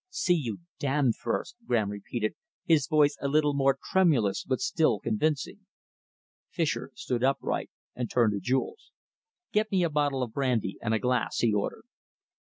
"See 0.09 0.33
you 0.33 0.61
damned 0.79 1.15
first!" 1.17 1.57
Graham 1.67 1.91
repeated, 1.91 2.33
his 2.65 2.87
voice 2.87 3.15
a 3.21 3.27
little 3.27 3.53
more 3.53 3.77
tremulous 3.91 4.43
but 4.43 4.59
still 4.59 4.97
convincing. 4.99 5.67
Fischer 6.49 6.89
stood 6.95 7.23
upright 7.23 7.69
and 7.95 8.09
turned 8.09 8.33
to 8.33 8.39
Jules. 8.39 8.89
"Get 9.51 9.67
a 9.71 9.87
bottle 9.91 10.23
of 10.23 10.33
brandy 10.33 10.79
and 10.81 10.95
a 10.95 10.99
glass," 10.99 11.37
he 11.37 11.53
ordered. 11.53 11.83